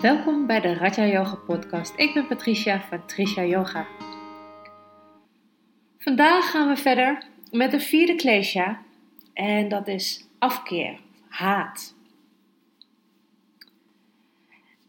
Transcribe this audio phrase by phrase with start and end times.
[0.00, 1.92] Welkom bij de Raja Yoga podcast.
[1.96, 3.86] Ik ben Patricia van Trisha Yoga.
[5.98, 8.82] Vandaag gaan we verder met de vierde klesha
[9.32, 10.98] en dat is afkeer,
[11.28, 11.94] haat.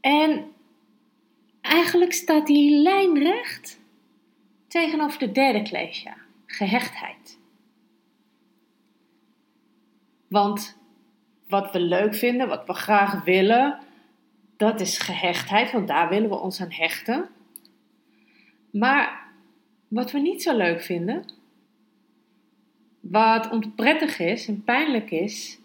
[0.00, 0.52] En
[1.60, 3.80] eigenlijk staat die lijnrecht
[4.68, 6.16] tegenover de derde klesha,
[6.46, 7.38] gehechtheid.
[10.28, 10.78] Want
[11.48, 13.78] wat we leuk vinden, wat we graag willen,
[14.56, 17.28] dat is gehechtheid, want daar willen we ons aan hechten.
[18.70, 19.32] Maar
[19.88, 21.24] wat we niet zo leuk vinden,
[23.00, 25.58] wat onprettig is en pijnlijk is,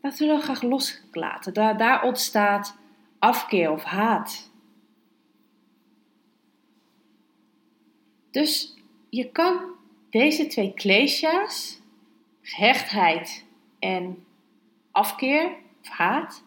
[0.00, 1.54] dat willen we graag loslaten.
[1.54, 2.76] Daar, daar ontstaat
[3.18, 4.50] afkeer of haat.
[8.30, 8.76] Dus
[9.08, 9.60] je kan
[10.10, 11.80] deze twee klesha's,
[12.42, 13.44] gehechtheid
[13.78, 14.24] en
[14.90, 16.44] afkeer of haat,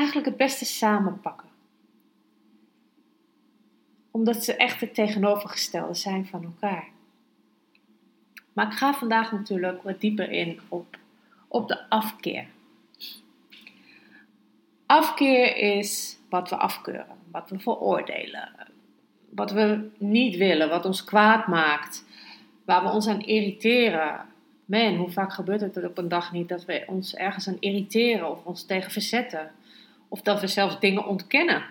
[0.00, 1.48] eigenlijk het beste samenpakken.
[4.10, 6.88] Omdat ze echt het tegenovergestelde zijn van elkaar.
[8.52, 10.98] Maar ik ga vandaag natuurlijk wat dieper in op,
[11.48, 12.46] op de afkeer.
[14.86, 18.48] Afkeer is wat we afkeuren, wat we veroordelen,
[19.28, 22.04] wat we niet willen, wat ons kwaad maakt,
[22.64, 24.26] waar we ons aan irriteren.
[24.64, 28.30] Man, hoe vaak gebeurt het op een dag niet dat we ons ergens aan irriteren
[28.30, 29.50] of ons tegen verzetten?
[30.10, 31.64] Of dat we zelfs dingen ontkennen.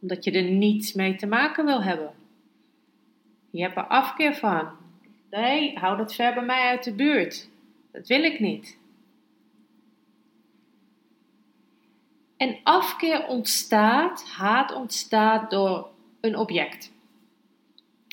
[0.00, 2.12] Omdat je er niets mee te maken wil hebben.
[3.50, 4.70] Je hebt er afkeer van.
[5.30, 7.48] Nee, hou dat ver bij mij uit de buurt.
[7.92, 8.78] Dat wil ik niet.
[12.36, 15.88] En afkeer ontstaat, haat ontstaat door
[16.20, 16.92] een object.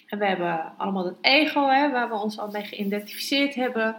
[0.08, 3.96] En we hebben allemaal het ego, hè, waar we ons al mee geïdentificeerd hebben.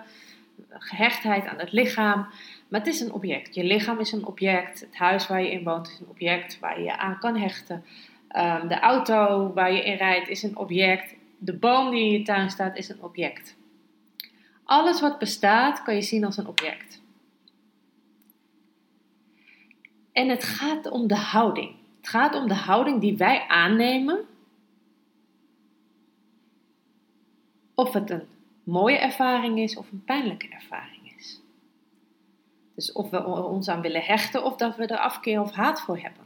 [0.70, 2.26] Gehechtheid aan het lichaam.
[2.68, 3.54] Maar het is een object.
[3.54, 4.80] Je lichaam is een object.
[4.80, 7.84] Het huis waar je in woont is een object waar je je aan kan hechten.
[8.28, 11.14] Ehm, de auto waar je in rijdt is een object.
[11.38, 13.56] De boom die in je tuin staat is een object.
[14.64, 17.00] Alles wat bestaat kan je zien als een object.
[20.12, 21.74] En het gaat om de houding.
[21.96, 24.24] Het gaat om de houding die wij aannemen.
[27.74, 28.28] Of het een
[28.62, 31.05] mooie ervaring is of een pijnlijke ervaring.
[32.76, 35.98] Dus of we ons aan willen hechten of dat we er afkeer of haat voor
[35.98, 36.24] hebben.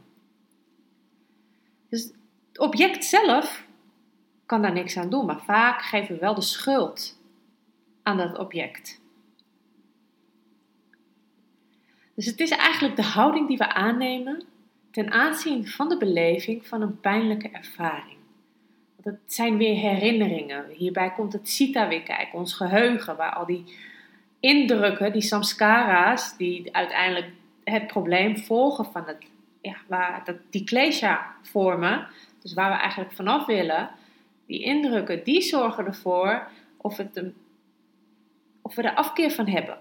[1.89, 2.03] Dus
[2.47, 3.67] het object zelf
[4.45, 7.19] kan daar niks aan doen, maar vaak geven we wel de schuld
[8.03, 9.01] aan dat object.
[12.15, 14.43] Dus het is eigenlijk de houding die we aannemen
[14.91, 18.17] ten aanzien van de beleving van een pijnlijke ervaring.
[19.01, 20.69] Het zijn weer herinneringen.
[20.69, 23.63] Hierbij komt het Sita weer kijken, ons geheugen, waar al die
[24.41, 27.27] indrukken, die samskara's, die uiteindelijk
[27.63, 29.17] het probleem volgen van het,
[29.61, 32.07] ja, waar, dat, die klesha vormen,
[32.41, 33.89] dus waar we eigenlijk vanaf willen,
[34.45, 36.47] die indrukken, die zorgen ervoor
[36.77, 37.35] of, het een,
[38.61, 39.77] of we er afkeer van hebben.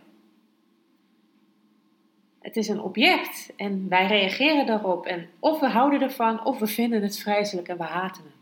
[2.41, 6.67] Het is een object en wij reageren daarop en of we houden ervan of we
[6.67, 8.40] vinden het vreselijk en we haten het.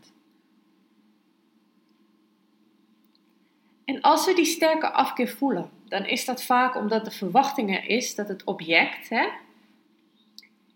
[3.89, 7.89] En als we die sterke afkeer voelen, dan is dat vaak omdat de verwachting er
[7.89, 9.27] is dat het object hè,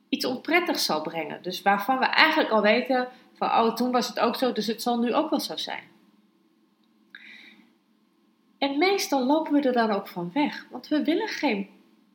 [0.09, 1.41] iets onprettigs zal brengen.
[1.41, 4.81] Dus waarvan we eigenlijk al weten van, oh, toen was het ook zo, dus het
[4.81, 5.84] zal nu ook wel zo zijn.
[8.57, 11.69] En meestal lopen we er dan ook van weg, want we willen geen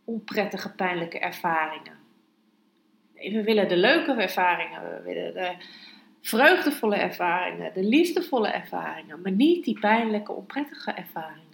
[0.04, 1.98] onprettige, pijnlijke ervaringen.
[3.14, 5.56] Nee, we willen de leuke ervaringen, we willen de
[6.28, 11.46] vreugdevolle ervaringen, de liefdevolle ervaringen, maar niet die pijnlijke, onprettige ervaringen.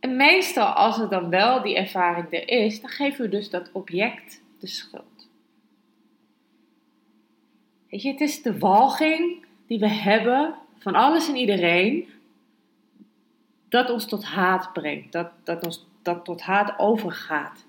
[0.00, 3.70] En meestal, als er dan wel die ervaring er is, dan geven we dus dat
[3.72, 5.28] object de schuld.
[7.90, 12.08] Weet je, het is de walging die we hebben van alles en iedereen,
[13.68, 17.64] dat ons tot haat brengt, dat, dat ons dat tot haat overgaat.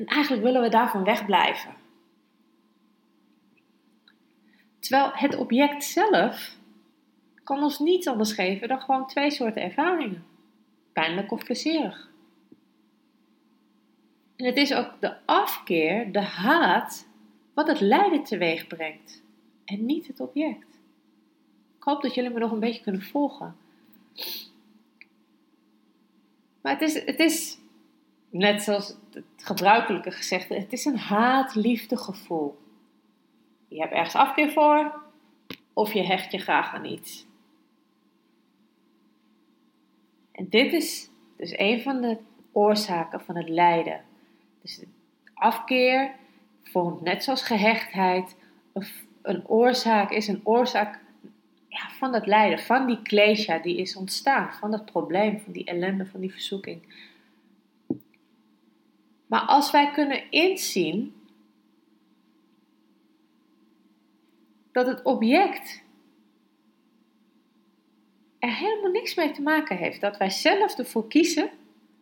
[0.00, 1.74] En eigenlijk willen we daarvan wegblijven.
[4.78, 6.56] Terwijl het object zelf
[7.44, 10.24] kan ons niets anders geven dan gewoon twee soorten ervaringen
[10.92, 12.10] pijnlijk of plezierig.
[14.36, 17.06] En het is ook de afkeer, de haat,
[17.54, 19.22] wat het lijden teweeg brengt.
[19.64, 20.80] En niet het object.
[21.76, 23.56] Ik hoop dat jullie me nog een beetje kunnen volgen.
[26.60, 27.59] Maar het is, het is
[28.30, 32.58] net zoals het gebruikelijke gezegde, het is een haat-liefde gevoel.
[33.68, 35.02] Je hebt ergens afkeer voor,
[35.72, 37.26] of je hecht je graag aan iets.
[40.32, 42.18] En dit is dus een van de
[42.52, 44.00] oorzaken van het lijden.
[44.62, 44.84] Dus
[45.34, 46.14] afkeer
[46.62, 48.36] vormt net zoals gehechtheid
[49.22, 51.00] een oorzaak, is een oorzaak
[51.68, 55.64] ja, van dat lijden, van die klesha die is ontstaan, van dat probleem, van die
[55.64, 56.82] ellende, van die verzoeking.
[59.30, 61.14] Maar als wij kunnen inzien
[64.72, 65.82] dat het object
[68.38, 71.50] er helemaal niks mee te maken heeft, dat wij zelf ervoor kiezen,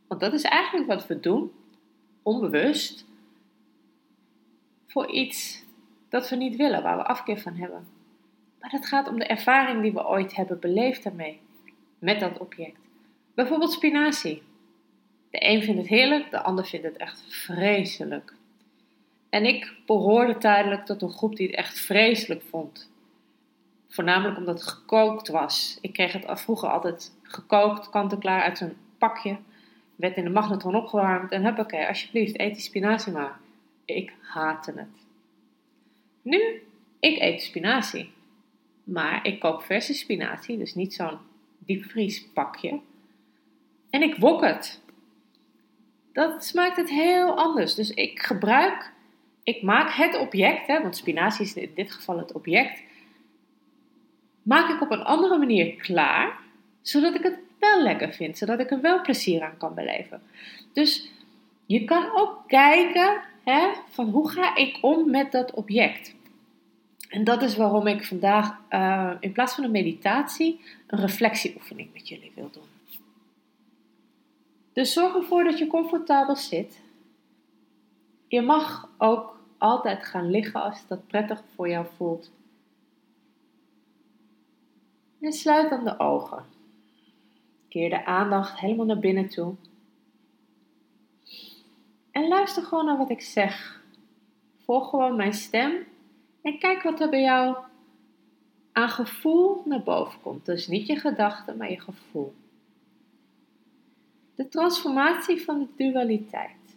[0.06, 1.52] want dat is eigenlijk wat we doen,
[2.22, 3.06] onbewust,
[4.86, 5.64] voor iets
[6.08, 7.86] dat we niet willen, waar we afkeer van hebben.
[8.60, 11.40] Maar het gaat om de ervaring die we ooit hebben beleefd daarmee,
[11.98, 12.80] met dat object.
[13.34, 14.42] Bijvoorbeeld spinazie.
[15.30, 18.34] De een vindt het heerlijk, de ander vindt het echt vreselijk.
[19.28, 22.90] En ik behoorde tijdelijk tot een groep die het echt vreselijk vond.
[23.88, 25.78] Voornamelijk omdat het gekookt was.
[25.80, 29.36] Ik kreeg het vroeger altijd gekookt, kant-en-klaar uit een pakje.
[29.96, 33.38] Werd in de magnetron opgewarmd en oké, alsjeblieft, eet die spinazie maar.
[33.84, 35.06] Ik haatte het.
[36.22, 36.62] Nu,
[37.00, 38.12] ik eet spinazie.
[38.84, 41.19] Maar ik koop verse spinazie, dus niet zo'n
[41.58, 42.80] diepvriespakje.
[43.90, 44.80] En ik wok het.
[46.18, 47.74] Dat smaakt het heel anders.
[47.74, 48.92] Dus ik gebruik,
[49.42, 52.82] ik maak het object, hè, want spinazie is in dit geval het object,
[54.42, 56.38] maak ik op een andere manier klaar,
[56.82, 60.22] zodat ik het wel lekker vind, zodat ik er wel plezier aan kan beleven.
[60.72, 61.10] Dus
[61.66, 66.14] je kan ook kijken hè, van hoe ga ik om met dat object.
[67.08, 72.08] En dat is waarom ik vandaag uh, in plaats van een meditatie een reflectieoefening met
[72.08, 72.77] jullie wil doen.
[74.72, 76.80] Dus zorg ervoor dat je comfortabel zit.
[78.28, 82.30] Je mag ook altijd gaan liggen als dat prettig voor jou voelt.
[85.20, 86.44] En sluit dan de ogen.
[87.68, 89.54] Keer de aandacht helemaal naar binnen toe.
[92.10, 93.82] En luister gewoon naar wat ik zeg.
[94.64, 95.86] Volg gewoon mijn stem
[96.42, 97.56] en kijk wat er bij jou
[98.72, 100.46] aan gevoel naar boven komt.
[100.46, 102.34] Dus niet je gedachten, maar je gevoel.
[104.38, 106.76] De transformatie van de dualiteit.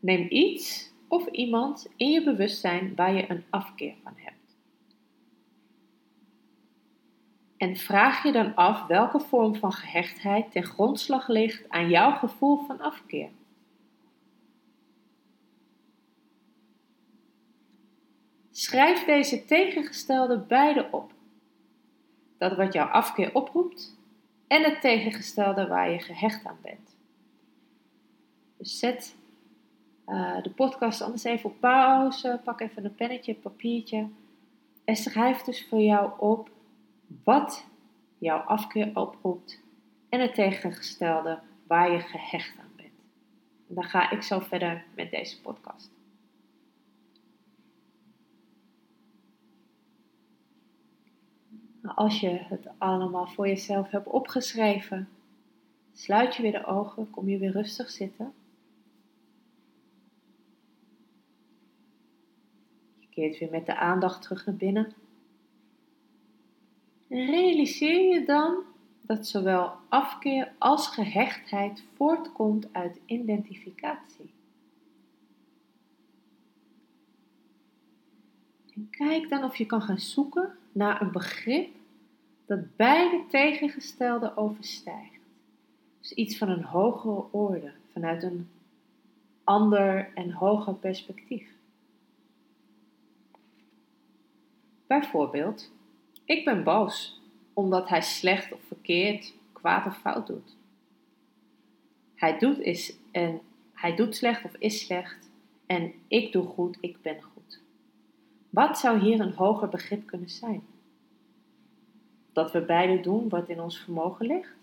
[0.00, 4.56] Neem iets of iemand in je bewustzijn waar je een afkeer van hebt.
[7.56, 12.58] En vraag je dan af welke vorm van gehechtheid ten grondslag ligt aan jouw gevoel
[12.66, 13.30] van afkeer.
[18.50, 21.12] Schrijf deze tegengestelde beide op.
[22.38, 23.95] Dat wat jouw afkeer oproept
[24.46, 26.96] en het tegengestelde waar je gehecht aan bent.
[28.56, 29.16] Dus zet
[30.08, 34.08] uh, de podcast anders even op pauze, pak even een pennetje, een papiertje
[34.84, 36.50] en schrijf dus voor jou op
[37.24, 37.66] wat
[38.18, 39.62] jouw afkeer oproept
[40.08, 42.88] en het tegengestelde waar je gehecht aan bent.
[43.68, 45.95] En dan ga ik zo verder met deze podcast.
[51.94, 55.08] Als je het allemaal voor jezelf hebt opgeschreven,
[55.92, 58.32] sluit je weer de ogen, kom je weer rustig zitten.
[62.98, 64.92] Je keert weer met de aandacht terug naar binnen.
[67.08, 68.64] En realiseer je dan
[69.00, 74.30] dat zowel afkeer als gehechtheid voortkomt uit identificatie.
[78.74, 81.75] En kijk dan of je kan gaan zoeken naar een begrip
[82.46, 85.20] dat beide tegengestelde overstijgt.
[86.00, 88.48] Dus iets van een hogere orde, vanuit een
[89.44, 91.48] ander en hoger perspectief.
[94.86, 95.72] Bijvoorbeeld,
[96.24, 97.20] ik ben boos
[97.52, 100.56] omdat hij slecht of verkeerd, kwaad of fout doet.
[102.14, 103.40] Hij doet, is, en,
[103.72, 105.30] hij doet slecht of is slecht
[105.66, 107.60] en ik doe goed, ik ben goed.
[108.50, 110.62] Wat zou hier een hoger begrip kunnen zijn?
[112.36, 114.54] Dat we beide doen wat in ons vermogen ligt?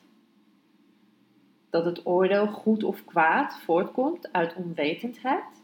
[1.70, 5.64] Dat het oordeel goed of kwaad voortkomt uit onwetendheid?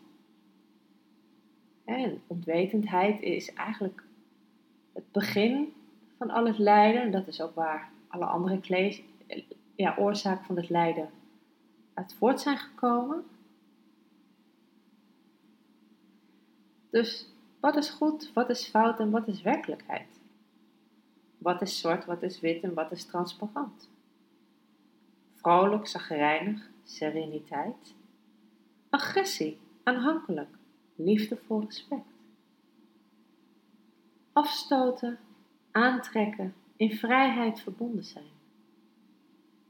[1.86, 4.04] En onwetendheid is eigenlijk
[4.94, 5.74] het begin
[6.18, 7.12] van al het lijden.
[7.12, 9.02] Dat is ook waar alle andere
[9.76, 11.10] ja, oorzaken van het lijden
[11.94, 13.24] uit voort zijn gekomen.
[16.90, 17.28] Dus
[17.60, 20.19] wat is goed, wat is fout en wat is werkelijkheid?
[21.40, 23.90] Wat is zwart, wat is wit en wat is transparant?
[25.36, 27.94] Vrolijk, zagrijnig, sereniteit.
[28.90, 30.50] Agressie, aanhankelijk,
[30.96, 32.08] liefdevol respect.
[34.34, 35.20] Afstoten,
[35.72, 38.38] aantrekken, in vrijheid verbonden zijn.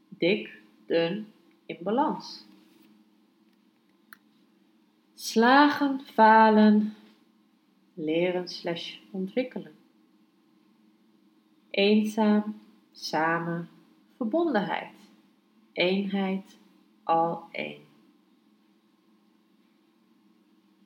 [0.08, 1.34] dik, dun,
[1.66, 2.46] in balans.
[5.14, 6.96] Slagen, falen,
[7.94, 9.79] leren slash ontwikkelen.
[11.70, 12.62] Eenzaam,
[12.92, 13.70] samen,
[14.18, 14.94] verbondenheid.
[15.74, 16.58] Eenheid,
[17.04, 17.82] al één.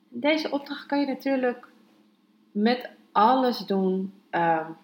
[0.08, 1.68] Deze opdracht kan je natuurlijk
[2.52, 4.76] met alles doen um,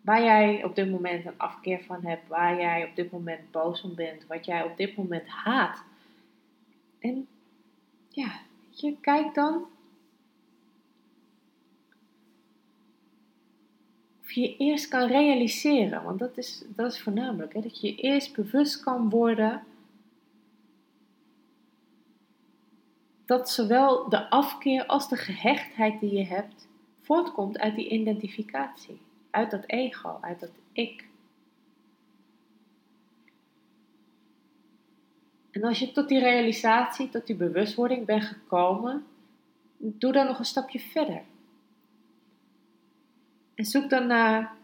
[0.00, 3.82] waar jij op dit moment een afkeer van hebt, waar jij op dit moment boos
[3.82, 5.84] om bent, wat jij op dit moment haat.
[6.98, 7.26] En
[8.08, 9.64] ja, je kijkt dan
[14.30, 18.82] je eerst kan realiseren, want dat is, dat is voornamelijk, hè, dat je eerst bewust
[18.82, 19.62] kan worden
[23.30, 26.68] dat zowel de afkeer als de gehechtheid die je hebt
[27.00, 31.08] voortkomt uit die identificatie, uit dat ego, uit dat ik.
[35.50, 39.06] En als je tot die realisatie, tot die bewustwording bent gekomen,
[39.76, 41.22] doe dan nog een stapje verder.
[43.60, 44.56] En zoek dan naar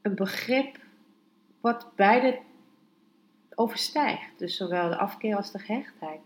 [0.00, 0.78] een begrip
[1.60, 2.40] wat beide
[3.54, 4.38] overstijgt.
[4.38, 6.20] Dus zowel de afkeer als de gehechtheid.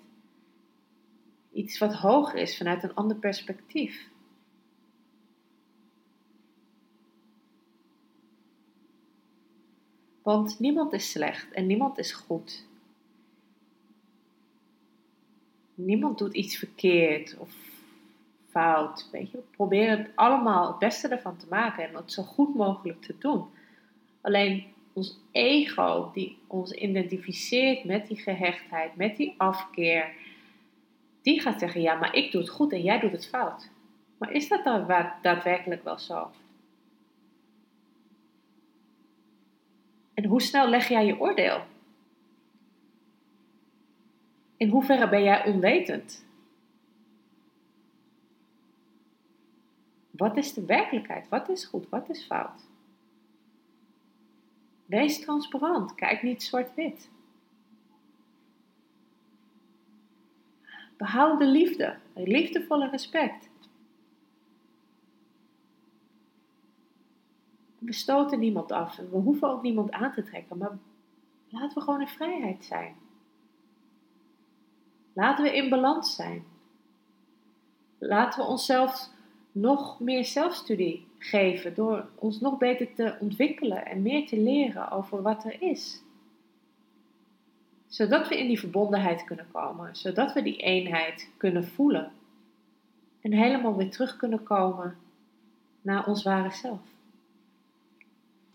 [1.53, 4.09] Iets wat hoger is vanuit een ander perspectief.
[10.23, 12.67] Want niemand is slecht en niemand is goed.
[15.75, 17.66] Niemand doet iets verkeerd of
[18.57, 19.09] fout.
[19.13, 19.39] Weet je?
[19.69, 23.45] Het allemaal het beste ervan te maken en het zo goed mogelijk te doen.
[24.21, 30.15] Alleen ons ego, die ons identificeert met die gehechtheid, met die afkeer,
[31.23, 33.71] die gaat zeggen: Ja, maar ik doe het goed en jij doet het fout.
[34.19, 34.87] Maar is dat dan
[35.23, 36.31] daadwerkelijk wel zo?
[40.15, 41.61] En hoe snel leg jij je oordeel?
[44.57, 46.26] In hoeverre ben jij onwetend?
[50.17, 51.29] Wat is de werkelijkheid?
[51.29, 51.89] Wat is goed?
[51.89, 52.67] Wat is fout?
[54.87, 55.95] Wees transparant.
[55.95, 57.11] Kijk niet zwart-wit.
[60.97, 63.49] Behoud de liefde, liefdevolle respect.
[67.79, 70.79] We stoten niemand af en we hoeven ook niemand aan te trekken, maar
[71.49, 72.97] laten we gewoon in vrijheid zijn.
[75.13, 76.45] Laten we in balans zijn.
[77.99, 79.11] Laten we onszelf
[79.57, 85.23] nog meer zelfstudie geven door ons nog beter te ontwikkelen en meer te leren over
[85.23, 86.03] wat er is.
[87.87, 92.13] Zodat we in die verbondenheid kunnen komen, zodat we die eenheid kunnen voelen
[93.21, 94.97] en helemaal weer terug kunnen komen
[95.83, 96.81] naar ons ware zelf.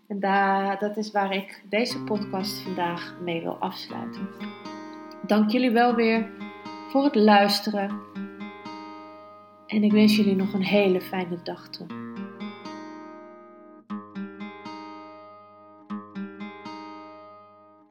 [0.07, 4.27] En daar, dat is waar ik deze podcast vandaag mee wil afsluiten.
[5.27, 6.29] Dank jullie wel weer
[6.89, 7.99] voor het luisteren.
[9.71, 12.10] En ik wens jullie nog een hele fijne dag toe.